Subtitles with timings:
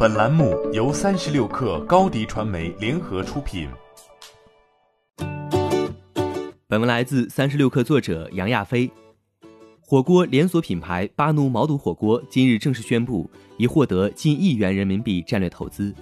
[0.00, 3.68] 本栏目由三十六氪高低传媒联合出品。
[6.68, 8.88] 本文来自三十六氪作者杨亚飞。
[9.80, 15.92] 火锅连锁品牌巴奴毛肚火锅今日正式宣布，已获得近亿元人民币战略投资。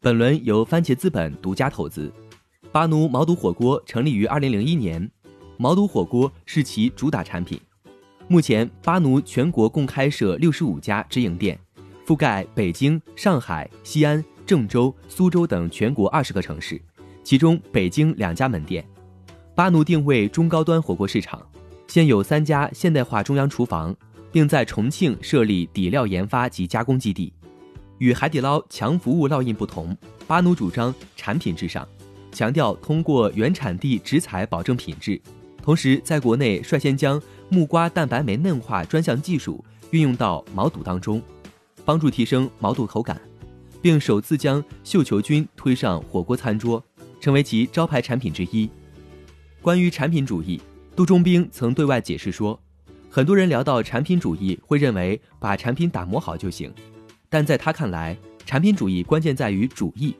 [0.00, 2.12] 本轮由番茄资本独家投资。
[2.70, 5.10] 巴奴毛肚火锅成立于二零零一年，
[5.56, 7.58] 毛肚火锅是其主打产品。
[8.28, 11.58] 目前，巴奴全国共开设六十五家直营店，
[12.10, 16.82] 覆盖北京、上海、西安、郑州、苏州等全国二十个城市，
[17.22, 18.84] 其中北京两家门店。
[19.54, 21.40] 巴奴定位中高端火锅市场，
[21.86, 23.94] 现有三家现代化中央厨房，
[24.32, 27.32] 并在重庆设立底料研发及加工基地。
[27.98, 29.96] 与海底捞强服务烙印不同，
[30.26, 31.86] 巴奴主张产品至上，
[32.32, 35.20] 强调通过原产地直采保证品质。
[35.62, 41.22] 同时，在国内率先将木瓜蛋白酶嫩化专项技术运用到毛肚当中，
[41.90, 43.20] 帮助提升毛肚口感，
[43.82, 46.80] 并首次将绣球菌推上火锅餐桌，
[47.20, 48.70] 成为其招牌产品之一。
[49.60, 50.60] 关于产品主义，
[50.94, 52.56] 杜忠兵曾对外解释说，
[53.10, 56.72] 很多人聊到产品主义会认为把产品打磨好就行，
[57.28, 60.14] 但在他看来，产品主义关键在于主义，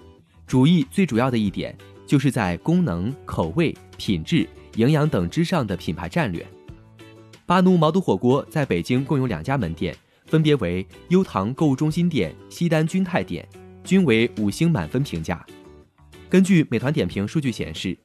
[0.48, 4.44] 主义最主要的一点就是在功能、口味、品质。
[4.74, 6.44] 营养等之上的品牌战略。
[7.46, 9.96] 巴奴毛肚火锅在北京共有两家门店，
[10.30, 13.46] 分别为优唐购物中心店、西单君泰店，
[13.82, 15.44] 均为五星满分评价。
[16.28, 17.98] 根据美团点评数据显示，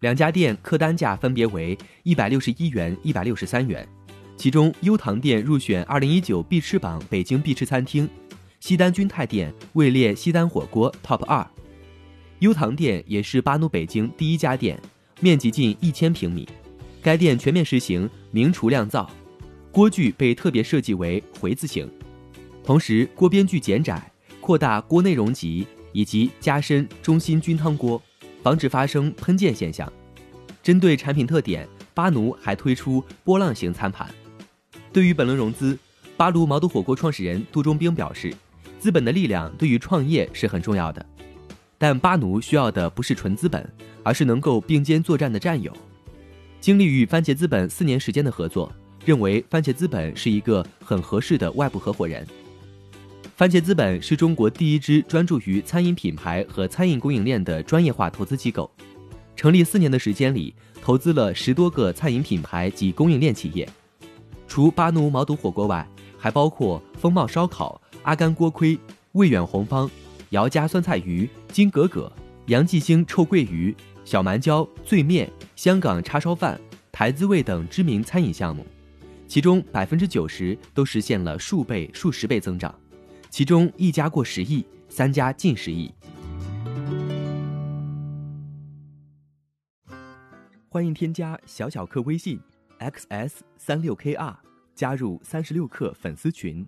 [0.00, 3.88] 两家店客单价分别为一百六十一元、一百六十三元。
[4.36, 8.06] 其中，优唐店入选二零一九必吃榜北京必吃餐厅，
[8.60, 11.46] 西单君泰店位列西单火锅 TOP 二。
[12.40, 14.78] 优唐店也是巴奴北京第一家店。
[15.20, 16.48] 面积近一千平米，
[17.00, 19.08] 该店全面实行明厨亮灶，
[19.72, 21.90] 锅具被特别设计为回字形，
[22.62, 28.00] 同时锅边距减窄，扩大锅内容级，以及加深中心菌汤锅，
[28.42, 29.90] 防止发生喷溅现象。
[30.62, 34.06] 针对产品特点，巴奴还推出波浪形餐盘。
[34.92, 35.78] 对于本轮融资，
[36.18, 38.30] 巴奴毛肚火锅创始人杜忠兵表示，
[38.78, 41.04] 资本的力量对于创业是很重要的。
[41.78, 43.66] 但巴奴需要的不是纯资本，
[44.02, 45.74] 而是能够并肩作战的战友。
[46.60, 48.70] 经历与番茄资本四年时间的合作，
[49.04, 52.26] 认为番茄资本是一个很合适的外部合伙人。
[53.36, 58.70] 番茄资本是中国第一支专注于餐饮品牌和餐饮供应链的专业化投资机构，
[59.34, 63.68] 成立四年的时间里，投资了十多个餐饮品牌及供应链企业。
[64.46, 65.86] 除巴奴毛肚火锅外，
[66.18, 68.78] 还包括风貌烧烤、阿甘锅盔、
[69.12, 69.90] 味远红方。
[70.30, 72.10] 姚家酸菜鱼、金格格、
[72.46, 73.74] 杨记兴臭鳜鱼、
[74.04, 76.58] 小蛮椒、醉面、香港叉烧饭、
[76.90, 78.64] 台滋味等知名餐饮项目，
[79.32, 82.78] 其中百分之九十都实现了数倍、数十倍增长，
[83.30, 85.90] 其中一家过十亿，三家近十亿。
[90.68, 92.38] 欢迎添加小小客微信
[92.78, 94.36] ，xs 三六 kr，
[94.74, 96.66] 加入三十六课粉丝群。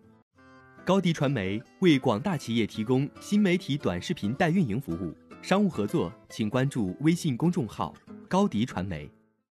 [0.86, 7.94] 高迪传媒为广大企业提供新媒体短视频代运营服务，商务合作请关注微信公众号
[8.26, 9.06] “高迪传媒”。